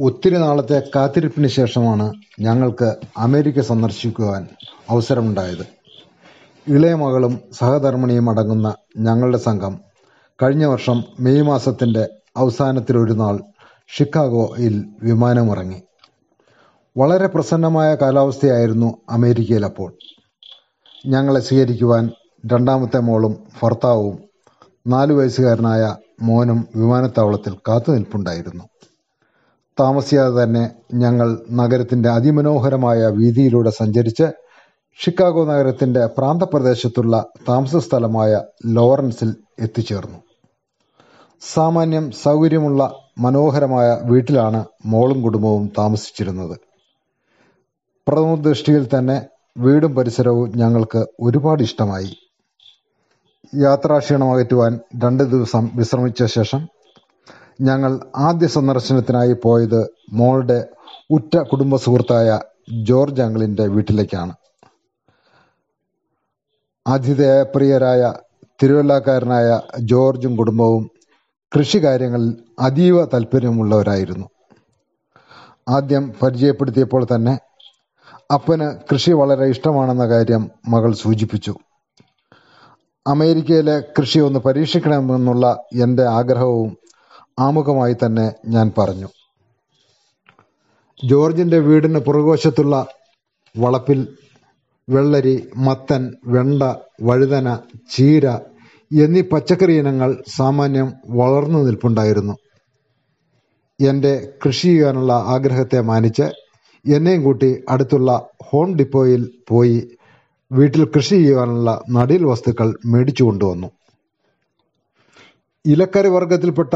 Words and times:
ഒത്തിരി 0.00 0.36
നാളത്തെ 0.36 0.82
കാത്തിരിപ്പിന് 0.96 1.48
ശേഷമാണ് 1.48 2.12
ഞങ്ങൾക്ക് 2.40 2.96
അമേരിക്ക 3.16 3.60
സന്ദർശിക്കുവാൻ 3.60 4.48
അവസരമുണ്ടായത്. 4.90 5.66
ഇളയ 6.68 6.94
മകളും 6.94 7.40
സഹധർമ്മിണിയും 7.52 8.30
അടങ്ങുന്ന 8.30 8.74
ഞങ്ങളുടെ 8.98 9.38
സംഘം 9.38 9.80
കഴിഞ്ഞ 10.42 10.64
വർഷം 10.64 11.04
മെയ് 11.20 11.42
മാസത്തിന്റെ 11.42 12.08
അവസാനത്തിലൊരു 12.36 13.12
നാൾ 13.12 13.40
ഷിക്കാഗോയിൽ 13.96 14.84
വിമാനമിറങ്ങി. 15.02 15.82
വളരെ 16.96 17.26
പ്രസന്നമായ 17.26 17.94
കാലാവസ്ഥയായിരുന്നു 17.94 18.96
അമേരിക്കയിൽ 19.10 19.64
അപ്പോൾ. 19.64 19.92
ഞങ്ങളെ 21.06 21.40
സ്വീകരിക്കുവാൻ 21.40 22.10
രണ്ടാമത്തെ 22.46 22.98
മോളും 22.98 23.36
ഭർത്താവും 23.62 24.18
നാലു 24.86 25.14
വയസ്സുകാരനായ 25.14 25.96
മോനും 26.22 26.68
വിമാനത്താവളത്തിൽ 26.76 27.56
കാത്തുനിൽപ്പുണ്ടായിരുന്നു. 27.68 28.64
താമസിയാതെ 29.80 30.42
തന്നെ 30.42 30.70
ഞങ്ങൾ 30.94 31.38
നഗരത്തിന്റെ 31.50 32.08
അതിമനോഹരമായ 32.08 33.06
വീതിയിലൂടെ 33.06 33.70
സഞ്ചരിച്ച് 33.70 34.26
ഷിക്കാഗോ 35.04 35.44
നഗരത്തിന്റെ 35.44 36.06
പ്രാന്തപ്രദേശത്തുള്ള 36.06 37.26
താമസ 37.48 37.76
സ്ഥലമായ 37.76 38.40
ലോറൻസിൽ 38.66 39.36
എത്തിച്ചേർന്നു. 39.58 40.18
സാമാന്യം 41.40 42.10
സൗകര്യമുള്ള 42.10 42.94
മനോഹരമായ 43.18 43.98
വീട്ടിലാണ് 44.04 44.64
മോളും 44.86 45.22
കുടുംബവും 45.22 45.72
താമസിച്ചിരുന്നത്. 45.78 46.56
പ്രഥമ 48.08 48.34
ദൃഷ്ടിയിൽ 48.34 48.88
തന്നെ 48.98 49.26
വീടും 49.58 49.94
പരിസരവും 49.94 50.52
ഞങ്ങൾക്ക് 50.56 51.06
ഒരുപാട് 51.20 51.62
ഇഷ്ടമായി. 51.62 52.10
യാത്രാക്ഷീണം 53.54 54.32
അകറ്റുവാൻ 54.32 54.80
രണ്ട് 55.04 55.24
ദിവസം 55.24 55.70
വിശ്രമിച്ച 55.74 56.24
ശേഷം 56.24 56.68
ഞങ്ങൾ 57.60 58.00
ആദ്യ 58.16 58.46
സന്ദർശനത്തിനായി 58.46 59.32
പോയത് 59.32 59.90
മോളുടെ 60.12 60.68
ഉറ്റ 61.10 61.36
കുടുംബ 61.36 61.76
സുഹൃത്തായ 61.76 62.40
ജോർജ് 62.82 63.22
അങ്കിളിന്റെ 63.22 63.66
വീട്ടിലേക്കാണ്. 63.66 64.34
ആതിഥേയപ്രിയരായ 66.86 68.14
തിരുവല്ലക്കാരനായ 68.62 69.60
ജോർജും 69.80 70.36
കുടുംബവും 70.36 70.90
കൃഷി 71.58 71.78
കാര്യങ്ങളിൽ 71.78 72.38
അതീവ 72.60 73.04
താല്പര്യമുള്ളവരായിരുന്നു. 73.04 74.26
ആദ്യം 75.68 76.12
പരിചയപ്പെടുത്തിയപ്പോൾ 76.22 77.06
തന്നെ 77.14 77.38
അപ്പന് 78.34 78.76
കൃഷി 78.92 79.10
വളരെ 79.10 79.46
ഇഷ്ടമാണെന്ന 79.46 80.08
കാര്യം 80.08 80.50
മകൾ 80.68 80.92
സൂചിപ്പിച്ചു. 80.92 81.54
അമേരിക്കയിലെ 83.06 83.80
കൃഷി 83.80 84.18
ഒന്ന് 84.18 84.38
പരീക്ഷിക്കണമെന്നുള്ള 84.38 85.64
എന്റെ 85.82 86.04
ആഗ്രഹവും 86.04 86.78
ആമുഖമായി 87.38 87.94
തന്നെ 87.94 88.32
ഞാൻ 88.46 88.72
പറഞ്ഞു. 88.78 89.08
ജോർജിന്റെ 91.04 91.58
വീടിന് 91.58 91.98
പുറകുവശത്തുള്ള 91.98 92.86
വളപ്പിൽ 93.54 94.00
വെള്ളരി 94.88 95.48
മത്തൻ 95.56 96.02
വെണ്ട 96.26 96.62
വഴുതന 97.02 97.48
ചീര 97.94 98.26
എന്നീ 98.90 99.22
പച്ചക്കറി 99.22 99.72
ഇനങ്ങൾ 99.72 100.10
സാമാന്യം 100.36 100.92
വളർന്നു 101.08 101.58
നിൽപ്പുണ്ടായിരുന്നു. 101.58 102.34
എന്റെ 103.80 104.32
കൃഷി 104.44 104.68
ചെയ്യാനുള്ള 104.68 105.12
ആഗ്രഹത്തെ 105.12 105.80
മാനിച്ച് 105.80 106.26
എന്നെയും 106.84 107.22
കൂട്ടി 107.22 107.50
അടുത്തുള്ള 107.68 108.10
ഹോം 108.48 108.76
ഡിപ്പോയിൽ 108.78 109.30
പോയി 109.48 109.78
വീട്ടിൽ 110.52 110.84
കൃഷി 110.84 111.16
ചെയ്യാനുള്ള 111.16 111.82
നടീൽ 111.90 112.24
വസ്തുക്കൾ 112.24 112.68
മേടിച്ചു 112.86 113.24
കൊണ്ടുവന്നു. 113.24 113.68
ഇലക്കറി 115.64 116.08
വർഗത്തിൽപ്പെട്ട 116.08 116.74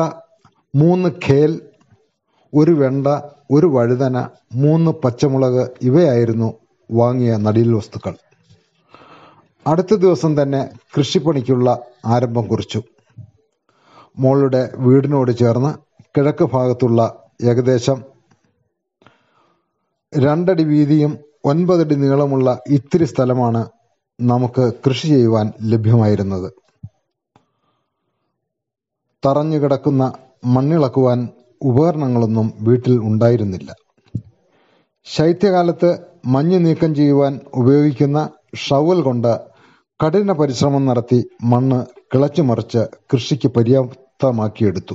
മൂന്ന് 0.75 1.09
ഖേൽ 1.09 1.61
ഒരു 2.55 2.70
വെണ്ട 2.70 3.06
ഒരു 3.51 3.67
വഴുതന 3.67 4.28
മൂന്ന് 4.55 4.91
പച്ചമുളക് 4.91 5.70
ഇവയായിരുന്നു 5.83 6.55
വാങ്ങിയ 6.91 7.37
നടീൽ 7.37 7.75
വസ്തുക്കൾ. 7.75 8.15
അടുത്ത 9.67 9.94
ദിവസം 9.94 10.43
തന്നെ 10.43 10.71
കൃഷിപ്പണിക്കുള്ള 10.97 11.87
ആരംഭം 12.06 12.49
കുറിച്ചു. 12.49 12.83
മോളുടെ 14.19 14.72
വീടിനോട് 14.77 15.33
ചേർന്ന് 15.37 15.71
കിഴക്ക് 16.16 16.44
ഭാഗത്തുള്ള 16.44 17.31
ഏകദേശം 17.43 18.04
രണ്ടടി 20.19 20.65
വീതിയും 20.65 21.19
ഒൻപതടി 21.44 21.94
നീളമുള്ള 21.94 22.59
ഇത്തിരി 22.69 23.04
സ്ഥലമാണ് 23.04 23.69
നമുക്ക് 24.21 24.72
കൃഷി 24.87 25.09
ചെയ്യുവാൻ 25.09 25.53
ലഭ്യമായിരുന്നത്. 25.62 26.53
തറഞ്ഞു 29.27 29.59
കിടക്കുന്ന 29.59 30.12
മണ്ണിളക്കുവാൻ 30.44 31.28
ഉപകരണങ്ങളൊന്നും 31.62 32.53
വീട്ടിൽ 32.60 32.98
ഉണ്ടായിരുന്നില്ല. 32.98 33.75
ശൈത്യകാലത്ത് 35.04 35.98
മഞ്ഞ് 36.26 36.66
നീക്കം 36.66 36.94
ചെയ്യുവാൻ 36.94 37.41
ഉപയോഗിക്കുന്ന 37.54 38.30
ഷവൽ 38.56 39.03
കൊണ്ട് 39.03 39.41
കഠിന 40.04 40.32
പരിശ്രമം 40.32 40.86
നടത്തി 40.86 41.30
മണ്ണ് 41.42 41.86
കിളച്ചുമറിച്ച് 42.14 42.86
കൃഷിക്ക് 43.12 43.48
പര്യാപ്തമാക്കിയെടുത്തു. 43.48 44.94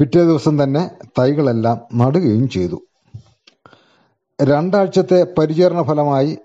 പിറ്റേ 0.00 0.22
ദിവസം 0.24 0.62
തന്നെ 0.62 0.90
തൈകളെല്ലാം 1.18 1.80
നടുകയും 1.94 2.48
ചെയ്തു. 2.48 2.82
രണ്ടാഴ്ചത്തെ 4.42 5.26
പരിചരണ 5.38 5.82
ഫലമായി 5.82 6.38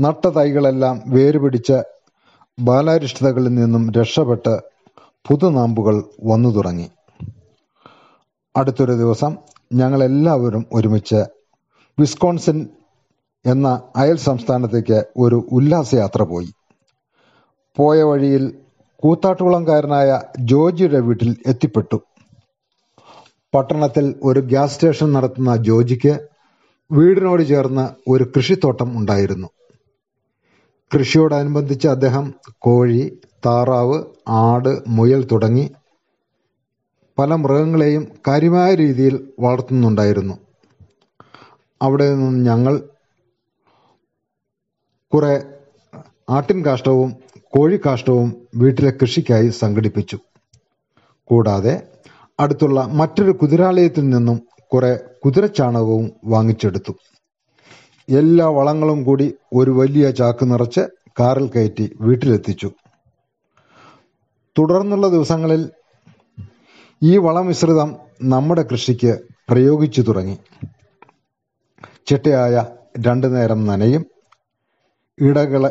നട്ട 0.00 0.26
തൈകളെല്ലാം 0.26 1.02
വേരുപിടിച്ച് 1.06 1.82
ബാലാരിഷ്ടതകളിൽ 2.58 3.54
നിന്നും 3.54 3.92
രക്ഷപ്പെട്ട് 3.92 4.73
പുതുനാമ്പുകൾ 5.30 6.04
വന്നു 6.24 6.48
തുടങ്ങി. 6.48 6.90
അടുത്തൊരു 8.56 8.92
ദിവസം 8.92 9.36
ഞങ്ങളെല്ലാവരും 9.72 10.66
ഒരുമിച്ച് 10.72 11.20
വിസ്കോൺസിൻ 11.98 12.68
എന്ന 13.46 13.82
അയൽ 13.96 14.16
സംസ്ഥാനത്തേക്ക് 14.16 15.04
ഒരു 15.16 15.48
ഉല്ലാസയാത്ര 15.52 16.22
പോയി. 16.22 16.52
പോയ 17.76 18.02
വഴിയിൽ 18.02 18.58
കൂത്താട്ടുകുളംകാരനായ 19.02 20.20
ജോജിയുടെ 20.38 21.00
വീട്ടിൽ 21.00 21.36
എത്തിപ്പെട്ടു. 21.46 22.00
പട്ടണത്തിൽ 23.54 24.14
ഒരു 24.22 24.40
ഗ്യാസ് 24.40 24.74
സ്റ്റേഷൻ 24.74 25.12
നടത്തുന്ന 25.12 25.56
ജോജിക്ക് 25.56 26.28
വീടിനോട് 26.92 27.42
ചേർന്ന് 27.42 27.88
ഒരു 28.10 28.24
കൃഷിത്തോട്ടം 28.36 28.98
ഉണ്ടായിരുന്നു. 28.98 29.48
കൃഷിയോടനുബന്ധിച്ച് 30.94 31.88
അദ്ദേഹം 31.88 32.34
കോഴി 32.58 33.18
താറാവ് 33.46 34.04
ആട് 34.28 34.82
മുയൽ 34.88 35.28
തുടങ്ങി 35.32 35.70
പല 37.18 37.34
മൃഗങ്ങളെയും 37.34 38.08
കാര്യമായ 38.28 38.74
രീതിയിൽ 38.74 39.28
വളർത്തുന്നുണ്ടായിരുന്നു. 39.40 40.34
അവിടെ 41.82 42.14
നിന്നും 42.14 42.44
ഞങ്ങൾ 42.44 42.82
കുറെ 45.12 45.44
ആട്ടിൻ 46.30 46.66
കാഷ്ടവും 46.66 47.16
കോഴിക്കാഷ്ടവും 47.42 48.46
വീട്ടിലെ 48.56 48.90
കൃഷിക്കായി 48.90 49.48
സംഘടിപ്പിച്ചു. 49.48 50.18
കൂടാതെ 51.24 51.82
അടുത്തുള്ള 52.40 52.84
മറ്റൊരു 52.84 53.30
കുതിരാലയത്തിൽ 53.30 54.08
നിന്നും 54.08 54.42
കുറെ 54.72 55.00
കുതിരച്ചാണകവും 55.24 56.12
വാങ്ങിച്ചെടുത്തു. 56.24 56.92
എല്ലാ 58.08 58.46
വളങ്ങളും 58.46 59.04
കൂടി 59.04 59.34
ഒരു 59.52 59.70
വലിയ 59.70 60.10
ചാക്ക് 60.10 60.52
നിറച്ച് 60.52 60.80
കാറിൽ 61.20 61.46
കയറ്റി 61.46 61.96
വീട്ടിലെത്തിച്ചു. 62.00 62.70
തുടർന്നുള്ള 64.58 65.08
ദിവസങ്ങളിൽ 65.08 65.70
ഈ 67.02 67.16
വളമിശ്രിതം 67.16 67.96
നമ്മുടെ 68.22 68.62
കൃഷിക്ക് 68.62 69.18
പ്രയോഗിച്ചു 69.50 70.02
തുടങ്ങി. 70.02 70.38
ചിട്ടയായ 72.06 72.66
രണ്ടു 73.06 73.26
നേരം 73.26 73.66
നനയും 73.66 74.06
ഇടകള 75.18 75.70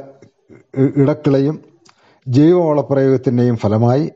ഇടക്കിളയും 0.98 1.64
ജൈവവളപ്രയോഗത്തിന്റെയും 2.28 3.58
ഫലമായി 3.58 4.12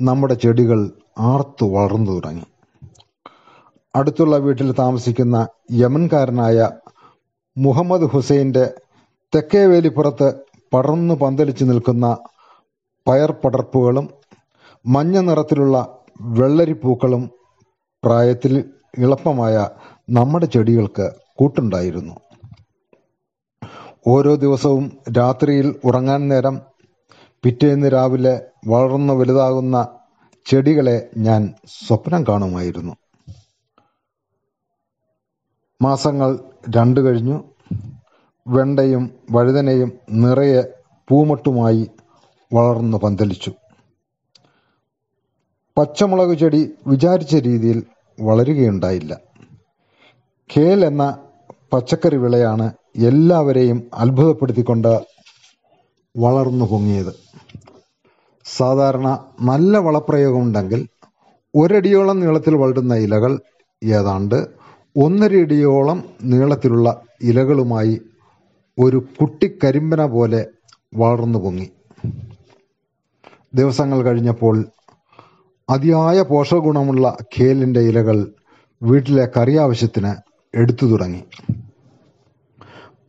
നമ്മുടെ 0.00 0.34
ചെടികൾ 0.34 0.92
ആർത്തു 1.18 1.64
വളർന്നു 1.64 2.12
തുടങ്ങി. 2.12 2.42
അടുത്തുള്ള 3.96 4.36
വീട്ടിൽ 4.36 4.72
താമസിക്കുന്ന 4.72 5.48
യമൻകാരനായ 5.72 6.70
മുഹമ്മദ് 7.58 8.10
ഹുസൈന്റെ 8.10 8.74
തെക്കേ 9.34 9.66
വേലിപ്പുറത്ത് 9.66 10.34
പടർന്നു 10.72 11.14
പന്തലിച്ചു 11.14 11.64
നിൽക്കുന്ന 11.64 12.18
പയർ 13.08 13.32
പടർപ്പുകളും 13.32 14.08
മഞ്ഞ 14.86 15.18
നിറത്തിലുള്ള 15.18 15.98
വെള്ളരിപ്പൂക്കളും 16.20 17.30
പ്രായത്തിൽ 18.04 18.72
ഇളപ്പമായ 18.98 19.68
നമ്മുടെ 20.10 20.46
ചെടികൾക്ക് 20.46 21.12
കൂട്ടുണ്ടായിരുന്നു. 21.34 22.14
ഓരോ 24.06 24.34
ദിവസവും 24.34 24.98
രാത്രിയിൽ 25.18 25.76
ഉറങ്ങാൻ 25.84 26.28
നേരം 26.28 26.60
പിറ്റേന്ന് 27.42 27.92
രാവിലെ 27.92 28.40
വളർന്നു 28.68 29.14
വലുതാകുന്ന 29.14 29.88
ചെടികളെ 30.46 31.08
ഞാൻ 31.16 31.54
സ്വപ്നം 31.66 32.24
കാണുമായിരുന്നു. 32.28 32.96
മാസങ്ങൾ 35.82 36.38
രണ്ടു 36.76 37.00
കഴിഞ്ഞു. 37.00 37.44
വെണ്ടയും 38.46 39.10
വഴുതനയും 39.30 39.92
നിറയെ 40.10 40.62
പൂമട്ടുമായി 41.08 41.90
വളർന്നു 42.52 42.98
പന്തലിച്ചു. 42.98 43.50
പച്ചമുളക് 45.78 46.38
ചെടി 46.38 46.70
വിചാരിച്ച 46.86 47.36
രീതിയിൽ 47.36 47.82
വളരുകയുണ്ടായില്ല. 48.20 49.16
കേൽ 50.56 50.84
എന്ന 50.84 51.18
പച്ചക്കറി 51.72 52.16
വിളയാണ് 52.16 52.72
എല്ലാവരെയും 52.96 53.90
അത്ഭുതപ്പെടുത്തിക്കൊണ്ട് 53.94 55.06
വളർന്നു 56.16 56.64
പൊങ്ങിയത്. 56.64 57.12
സാധാരണ 58.44 59.24
നല്ല 59.42 59.78
വളപ്രയോഗമുണ്ടെങ്കിൽ 59.78 60.88
ഒരടിയോളം 61.54 62.20
നീളത്തിൽ 62.20 62.54
വളരുന്ന 62.54 62.94
ഇലകൾ 62.94 63.40
ഏതാണ്ട് 63.84 64.46
ഒന്നരയടിയോളം 64.96 66.04
നീളത്തിലുള്ള 66.22 67.02
ഇലകളുമായി 67.22 68.00
ഒരു 68.78 69.04
കുട്ടിക്കരിമ്പന 69.20 70.06
പോലെ 70.06 70.46
വളർന്നു 70.94 71.38
പൊങ്ങി. 71.38 71.70
ദിവസങ്ങൾ 73.54 74.02
കഴിഞ്ഞപ്പോൾ 74.02 74.64
അതിയായ 75.70 76.22
പോഷകഗുണമുള്ള 76.22 77.16
കേലിന്റെ 77.38 77.80
ഇലകൾ 77.80 78.32
വീട്ടിലെ 78.82 79.28
കറി 79.36 79.56
ആവശ്യത്തിന് 79.56 80.12
എടുത്തു 80.56 80.86
തുടങ്ങി. 80.86 81.22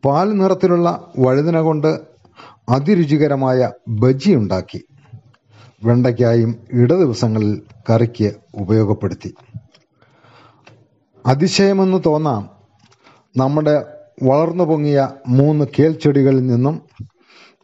പാൽ 0.06 0.38
നിറത്തിലുള്ള 0.38 1.12
വഴുതിന 1.20 1.62
കൊണ്ട് 1.62 2.02
അതിരുചികരമായ 2.70 3.72
ബജി 3.90 4.36
ഉണ്ടാക്കി. 4.36 4.82
വെണ്ടയ്ക്കായും 5.84 6.52
ഇട 6.74 6.94
ദിവസങ്ങളിൽ 6.94 7.62
കറിക്ക് 7.90 8.34
ഉപയോഗപ്പെടുത്തി. 8.56 9.34
അതിശയമെന്ന് 11.26 12.04
തോന്നാം 12.06 12.50
നമ്മുടെ 13.38 13.86
വളർന്നു 14.24 14.64
പൊങ്ങിയ 14.64 15.08
മൂന്ന് 15.28 15.66
കേൽ 15.80 15.92
ചെടികളിൽ 15.92 16.48
നിന്നും 16.48 16.82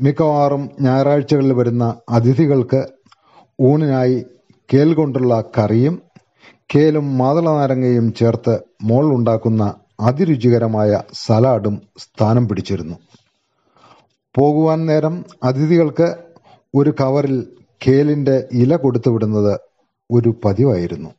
മിക്കവാറും 0.01 0.69
ഞായറാഴ്ചകളിൽ 0.81 1.53
വരുന്ന 1.53 1.95
അതിഥികൾക്ക് 2.09 2.87
ഊണിനായി 3.61 4.25
കേൽ 4.73 4.93
കൊണ്ടുള്ള 4.93 5.43
കറിയും 5.57 6.01
കേലും 6.75 7.17
മാതളനാരങ്ങയും 7.17 8.13
ചേർത്ത് 8.13 8.59
മോൾ 8.83 9.05
ഉണ്ടാക്കുന്ന 9.05 9.73
അതിരുചികരമായ 9.99 11.01
സലാഡും 11.13 11.81
സ്ഥാനം 11.97 12.47
പിടിച്ചിരുന്നു. 12.47 12.95
പോകുവാൻ 14.35 14.85
നേരം 14.85 15.25
അതിഥികൾക്ക് 15.43 16.15
ഒരു 16.75 16.93
കവറിൽ 17.01 17.57
കേലിന്റെ 17.87 18.47
ഇല 18.53 18.75
കൊടുത്തുവിടുന്നത് 18.75 19.59
ഒരു 20.11 20.35
പതിവായിരുന്നു. 20.45 21.09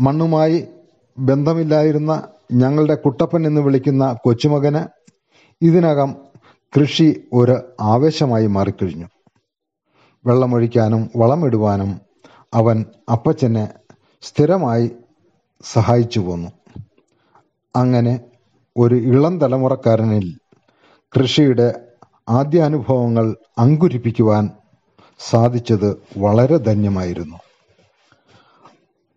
മണ്ണുമായി 0.00 0.64
ബന്ധമില്ലായിരുന്ന 1.18 2.22
ഞങ്ങളുടെ 2.52 2.94
കുട്ടപ്പൻ 2.94 3.46
എന്ന് 3.46 3.60
വിളിക്കുന്ന 3.60 4.16
കൊച്ചുമകന് 4.24 4.82
ഇതിനകം 5.62 6.29
കൃഷി 6.76 7.28
ഒരു 7.32 7.60
ആവേശമായി 7.80 8.46
മാറിക്കഴിഞ്ഞു. 8.46 9.06
വെള്ളമൊഴിക്കാനും 10.26 11.10
വളമിടുവാനും 11.16 12.00
അവൻ 12.54 12.84
അപ്പച്ചനെ 13.12 13.68
സ്ഥിരമായി 14.22 14.90
സഹായിച്ചു 15.64 16.20
പോന്നു. 16.20 16.50
അങ്ങനെ 17.76 18.20
ഒരു 18.76 18.94
ഇളം 18.94 19.40
തലമുറക്കാരനിൽ 19.40 20.38
കൃഷിയുടെ 21.16 21.74
ആദ്യാനുഭവങ്ങൾ 22.28 23.36
അങ്കുരിപ്പിക്കുവാൻ 23.58 24.50
സാധിച്ചത് 25.18 26.02
വളരെ 26.18 26.56
ധന്യമായിരുന്നു. 26.56 27.36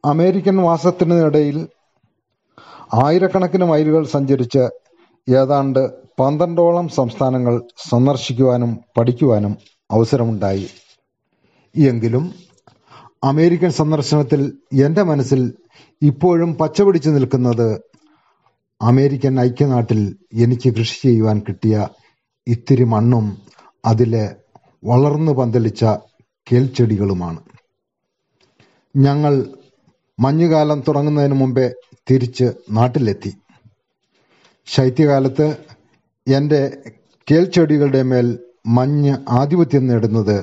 അമേരിക്കൻ 0.06 0.58
വാസത്തിനിടയിൽ 0.58 1.68
ആയിരക്കണക്കിന് 2.94 3.66
മൈലുകൾ 3.66 4.06
സഞ്ചരിച്ച് 4.06 4.70
ഏതാണ്ട് 5.30 6.03
പന്ത്രണ്ടോളം 6.20 6.88
സംസ്ഥാനങ്ങൾ 6.90 7.62
സന്ദർശിക്കുവാനും 7.90 8.80
പഠിക്കുവാനും 8.98 9.58
അവസരമുണ്ടായി. 9.92 10.68
എങ്കിലും 11.76 12.34
അമേരിക്കൻ 13.24 13.72
സന്ദർശനത്തിൽ 13.72 14.42
എന്റെ 14.86 15.04
മനസ്സിൽ 15.04 15.42
ഇപ്പോഴും 16.02 16.58
പച്ചപിടിച്ചു 16.58 17.10
നിൽക്കുന്നത് 17.10 17.82
അമേരിക്കൻ 18.82 19.40
ഐക്യനാട്ടിൽ 19.40 20.02
എനിക്ക് 20.34 20.70
കൃഷി 20.76 20.98
ചെയ്യുവാൻ 21.02 21.40
കിട്ടിയ 21.40 21.88
ഇത്തിരി 22.48 22.84
മണ്ണും 22.84 23.26
അതിലെ 23.86 24.36
വളർന്നു 24.84 25.32
പന്തലിച്ച 25.32 25.86
കേൽച്ചെടികളുമാണ് 26.52 27.42
ഞങ്ങൾ 28.96 29.34
മഞ്ഞുകാലം 30.20 30.84
തുടങ്ങുന്നതിന് 30.88 31.34
മുമ്പേ 31.34 31.74
തിരിച്ച് 32.12 32.48
നാട്ടിലെത്തി. 32.72 33.32
ശൈത്യകാലത്ത് 34.66 35.48
എന്റെ 36.28 36.62
കേൽച്ചെടികളുടെ 37.28 38.04
മേൽ 38.04 38.40
മഞ്ഞ് 38.68 39.14
ആധിപത്യം 39.30 39.88
നേടുന്നത് 39.88 40.38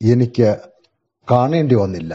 എനിക്ക് 0.00 0.48
കാണേണ്ടി 1.28 1.74
വന്നില്ല. 1.74 2.12